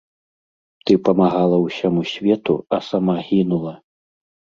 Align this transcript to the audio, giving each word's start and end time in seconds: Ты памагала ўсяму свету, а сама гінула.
Ты 0.85 0.93
памагала 1.09 1.57
ўсяму 1.65 2.01
свету, 2.13 2.55
а 2.79 2.79
сама 2.89 3.15
гінула. 3.29 3.75